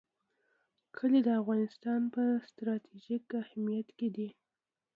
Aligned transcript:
کلي 0.97 1.19
د 1.25 1.29
افغانستان 1.41 2.01
په 2.13 2.23
ستراتیژیک 2.47 3.25
اهمیت 3.43 3.87
کې 3.97 4.07
دي. 4.15 4.29